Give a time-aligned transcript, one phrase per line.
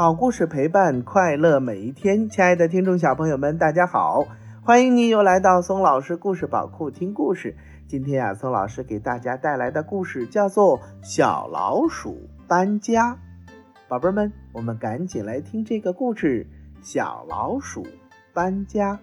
[0.00, 2.26] 好故事陪伴快乐每一天。
[2.30, 4.26] 亲爱的听众小朋友们，大家好，
[4.62, 7.54] 欢迎你又来到松老师故事宝库听故事。
[7.86, 13.18] 今天呀，松老师给大家带来的故事叫做《小老鼠搬家》。
[13.88, 16.46] 宝贝们，我们赶紧来听这个故事：
[16.80, 17.86] 小老鼠
[18.32, 18.98] 搬家。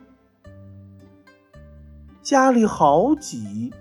[2.23, 3.71] 家里好挤，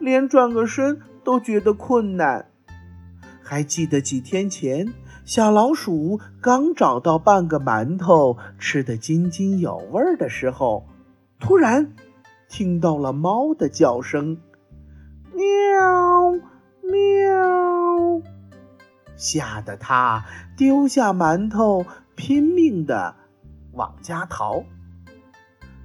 [0.00, 2.46] 连转个身都觉得困难。
[3.40, 4.92] 还记得几天前，
[5.26, 10.86] 小老鼠刚找到半个馒头，吃得津津有味的时候，
[11.40, 11.92] 突然
[12.48, 14.38] 听到了猫的叫声
[15.34, 16.30] ：“喵
[16.84, 18.22] 喵！”
[19.18, 20.24] 吓得它
[20.56, 23.16] 丢下馒头，拼命的
[23.72, 24.62] 往家逃。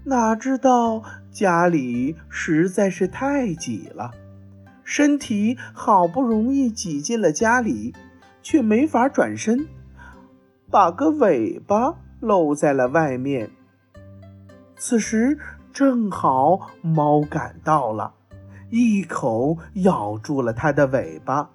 [0.04, 4.12] 哪知道家里实在是太挤了。
[4.84, 7.96] 身体好不容易挤进了家里，
[8.42, 9.68] 却没法转身，
[10.70, 13.50] 把个尾巴露在了外面。
[14.76, 15.38] 此时
[15.72, 18.14] 正好猫赶到了，
[18.70, 21.50] 一口咬住了它的尾巴。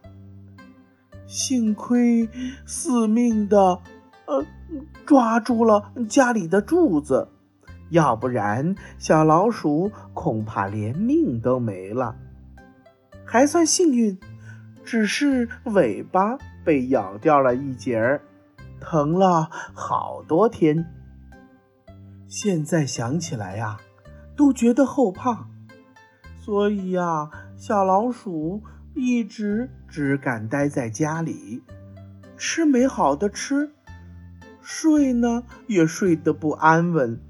[1.26, 2.28] 幸亏
[2.64, 3.80] 死命的，
[4.26, 4.46] 呃，
[5.04, 7.28] 抓住了家里的柱子，
[7.90, 12.14] 要不然小老鼠恐怕连命都没了。
[13.24, 14.16] 还算幸运，
[14.84, 18.20] 只是尾巴被咬掉了一截儿，
[18.80, 20.84] 疼了好多天。
[22.26, 23.78] 现在想起来呀，
[24.36, 25.46] 都觉得后怕。
[26.40, 31.62] 所以呀，小老鼠一直只敢待在家里，
[32.36, 33.70] 吃没好的吃，
[34.60, 37.20] 睡呢也睡得不安稳，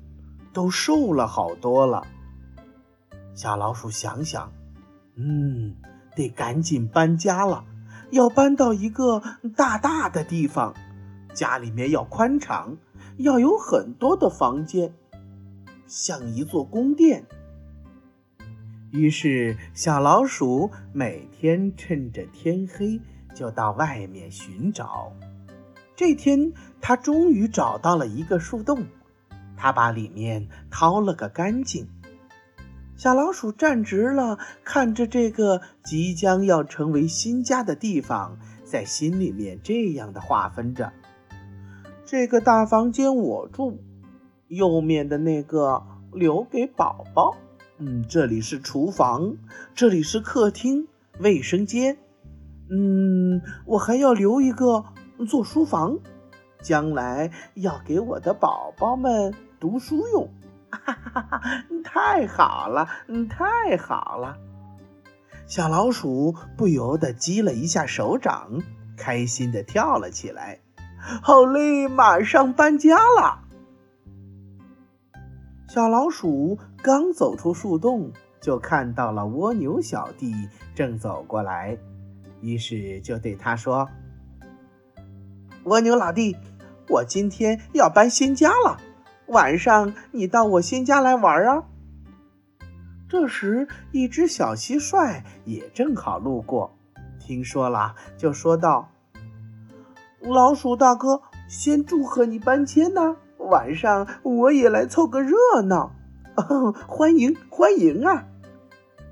[0.54, 2.06] 都瘦了好多了。
[3.34, 4.50] 小老鼠想想。
[5.18, 5.74] 嗯，
[6.14, 7.64] 得赶紧搬家了，
[8.10, 9.22] 要搬到一个
[9.56, 10.74] 大大的地方，
[11.34, 12.76] 家里面要宽敞，
[13.18, 14.92] 要有很多的房间，
[15.86, 17.24] 像一座宫殿。
[18.92, 23.00] 于是，小老鼠每天趁着天黑
[23.34, 25.12] 就到外面寻找。
[25.94, 28.84] 这天，它终于找到了一个树洞，
[29.56, 31.88] 它把里面掏了个干净。
[32.96, 40.90] 小老鼠站直了，看着这个即将要成为新家的地方，在心里面这样的划分着：
[42.06, 43.78] 这个大房间我住，
[44.48, 47.36] 右面的那个留给宝宝。
[47.76, 49.36] 嗯，这里是厨房，
[49.74, 51.98] 这里是客厅、卫生间。
[52.70, 54.82] 嗯，我还要留一个
[55.28, 55.98] 做书房，
[56.62, 60.30] 将来要给我的宝宝们读书用。
[60.84, 61.42] 哈哈哈！
[61.84, 62.88] 太好了，
[63.28, 64.36] 太好了！
[65.46, 68.60] 小老鼠不由得击了一下手掌，
[68.96, 70.60] 开心的跳了起来。
[71.22, 73.42] 好嘞，马上搬家了。
[75.68, 80.34] 小老鼠刚走出树洞，就看到了蜗牛小弟
[80.74, 81.78] 正走过来，
[82.40, 83.88] 于是就对他说
[85.64, 86.36] ：“蜗牛老弟，
[86.88, 88.80] 我今天要搬新家了。”
[89.28, 91.64] 晚上你到我新家来玩啊！
[93.08, 96.76] 这时，一只小蟋蟀也正好路过，
[97.18, 98.88] 听说了，就说道
[100.22, 105.92] ：“老鼠大哥，先祝贺你搬迁呢，晚上我也来凑个热闹。
[106.86, 108.26] ”欢迎欢迎啊！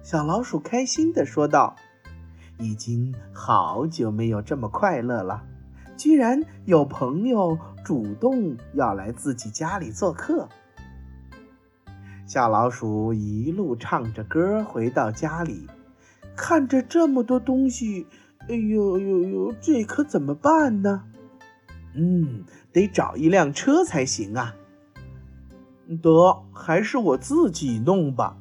[0.02, 1.74] 小老鼠开心地说道
[2.58, 5.42] ：“已经好久没有这么快乐了。”
[5.96, 10.48] 居然有朋友主动要来自己家里做客，
[12.26, 15.68] 小老鼠一路唱着歌回到家里，
[16.34, 18.06] 看着这么多东西，
[18.48, 21.04] 哎呦呦呦，这可怎么办呢？
[21.94, 24.54] 嗯，得找一辆车才行啊。
[26.02, 28.38] 得，还是我自己弄吧。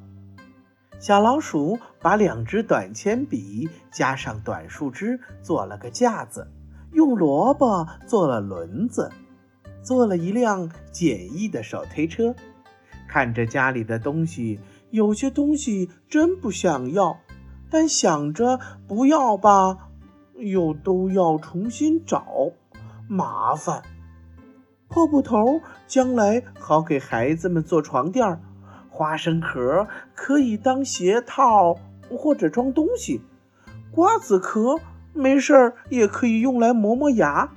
[0.98, 6.48] 小老鼠把两支短铅笔加上短树枝做了个架子。
[6.92, 9.10] 用萝卜做了轮子，
[9.84, 12.34] 做了一辆简易的手推车。
[13.06, 14.58] 看着家里的东西，
[14.90, 17.18] 有些东西真不想要，
[17.70, 18.58] 但想着
[18.88, 19.90] 不要吧，
[20.38, 22.24] 又都要重新找，
[23.08, 23.82] 麻烦。
[24.88, 28.40] 破布头将来好给孩子们做床垫儿，
[28.88, 31.78] 花生壳可以当鞋套
[32.10, 33.20] 或者装东西，
[33.92, 34.80] 瓜子壳。
[35.16, 37.48] 没事儿也可以用来磨磨牙，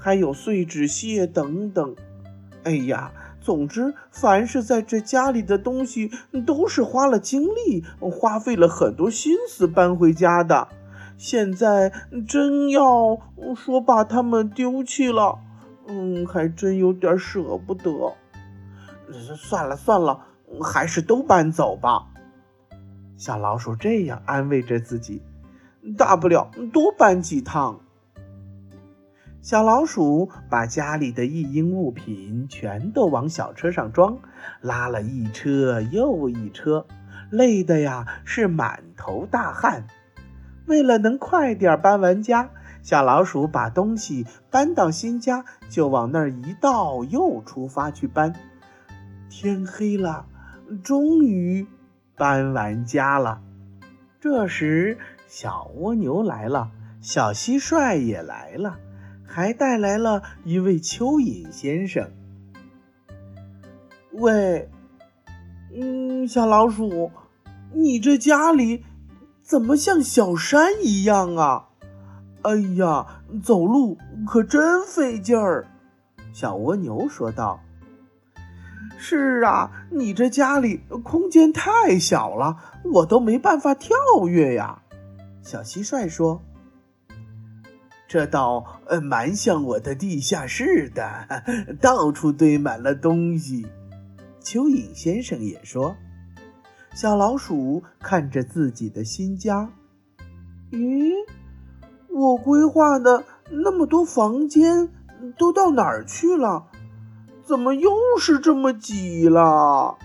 [0.00, 1.94] 还有碎纸屑等等。
[2.64, 6.10] 哎呀，总之，凡是在这家里的东西，
[6.46, 10.68] 都是花了精力、花费了很多心思搬回家的。
[11.16, 11.92] 现在
[12.26, 13.18] 真要
[13.54, 15.38] 说把它们丢弃了，
[15.86, 18.14] 嗯，还真有点舍不得。
[19.36, 20.20] 算了算了，
[20.62, 22.06] 还是都搬走吧。
[23.16, 25.22] 小老鼠这样安慰着自己，
[25.98, 27.80] 大不了多搬几趟。
[29.42, 34.18] 小老鼠把家里的一应物品全都往小车上装，
[34.60, 36.86] 拉了一车又一车，
[37.30, 39.86] 累的呀是满头大汗。
[40.66, 42.50] 为了能快点搬完家，
[42.82, 48.34] 小老鼠把东西搬到新家，就往那儿一倒，又出发去搬。
[49.30, 50.26] 天黑了，
[50.84, 51.66] 终于
[52.14, 53.40] 搬完家了。
[54.20, 56.70] 这时，小蜗牛来了，
[57.00, 58.78] 小蟋蟀也来了。
[59.32, 62.10] 还带来了一位蚯蚓先生。
[64.10, 64.68] 喂，
[65.72, 67.12] 嗯，小老鼠，
[67.72, 68.84] 你这家里
[69.40, 71.68] 怎么像小山一样啊？
[72.42, 73.96] 哎呀，走路
[74.26, 75.68] 可真费劲儿。
[76.32, 77.60] 小蜗牛说道
[78.98, 84.82] ：“是啊，你这家里空间太小了，我都没办法跳跃呀。”
[85.40, 86.42] 小蟋蟀说。
[88.10, 91.44] 这倒呃蛮像我的地下室的，
[91.80, 93.64] 到处堆满了东西。
[94.42, 95.94] 蚯蚓先生也说
[96.92, 99.70] ：“小老鼠看着自己的新家，
[100.72, 101.12] 咦，
[102.08, 104.88] 我规划的那么多房间
[105.38, 106.66] 都到哪儿去了？
[107.44, 109.96] 怎么又是这么挤了？”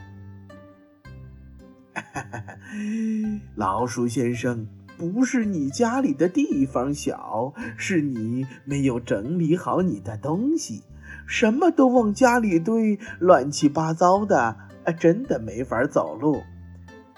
[3.57, 4.67] 老鼠先生。
[4.97, 10.83] 不是你家里的地方小，是你没有整理好你的东西，
[11.27, 14.55] 什么都往家里堆，乱七八糟的，
[14.97, 16.41] 真的没法走路。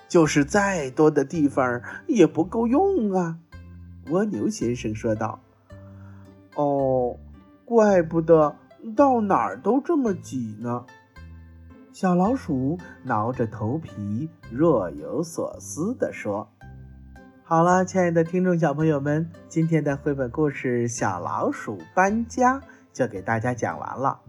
[0.07, 3.37] 就是再多的地方也不够用啊。
[4.09, 5.39] 蜗牛先生说道。
[6.55, 7.17] 哦，
[7.65, 8.55] 怪不得
[8.95, 10.85] 到哪儿都这么挤呢。
[11.91, 16.49] 小老鼠挠着头皮，若有所思地说。
[17.49, 22.59] 好了，亲爱的听众小朋友们，今天的绘本故事《小老鼠搬家》
[22.91, 24.19] 就给大家讲完了。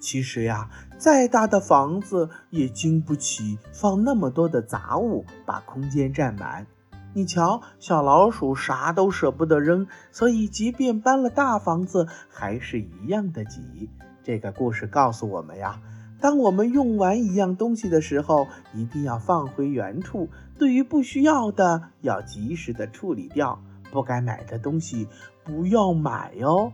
[0.00, 0.68] 其实呀，
[0.98, 6.66] 再大的房子也经不起放那么多的杂物，把空间占满。
[7.14, 13.88] 你瞧，小老鼠啥都舍不得扔，所以即便搬了大房子，还是一样的挤。
[14.24, 15.80] 这个故事告诉我们呀。
[16.20, 20.28] 当我们用完一样东西的时候，一定要放回原处。
[20.58, 23.62] 对于不需要的，要及时的处理掉。
[23.90, 25.08] 不该买的东西
[25.42, 26.72] 不要买哦。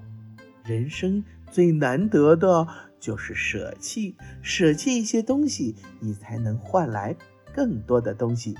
[0.65, 2.67] 人生最难得的
[3.01, 7.17] 就是舍弃，舍弃一些东西，你才能换来
[7.55, 8.55] 更多的东西。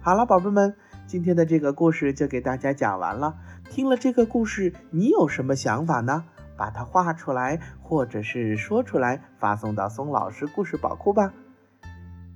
[0.00, 0.76] 好了，宝贝们，
[1.06, 3.34] 今天的这个故事就给大家讲完了。
[3.70, 6.26] 听了这个故事，你有什么想法呢？
[6.56, 11.32] 把它画出来，或者是说出来，发送到松老师故事宝库吧。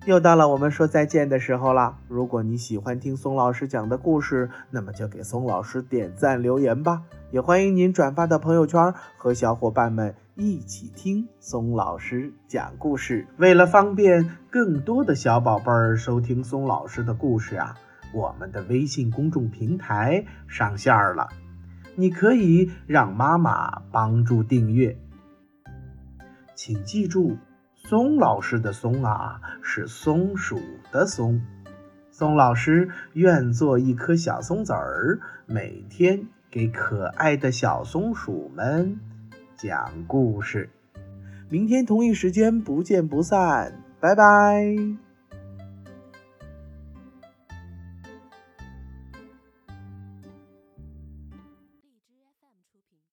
[0.06, 1.98] 又到了我们说再见的时候了。
[2.08, 7.02] 如果你喜欢听松老师讲的故事，那么就给松老师点赞留言吧。
[7.30, 13.26] 也欢迎您转发到朋友圈，和小伙伴们一起听松老师讲故事。
[13.36, 17.76] 为了方便更多的小宝贝儿收听松老师的故事啊，
[18.14, 21.28] 我们的微信公众平台上线了。
[21.98, 24.96] 你可以让妈妈帮助订阅，
[26.54, 27.36] 请记住，
[27.74, 30.60] 松老师的松啊是松鼠
[30.92, 31.42] 的松。
[32.12, 39.00] 松老师愿做一颗小松子儿，每天给可爱的小松鼠们
[39.56, 40.70] 讲故事。
[41.48, 45.07] 明天同一时间不见不散，拜拜。